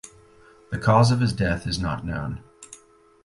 [0.71, 2.41] The cause of his death is not known.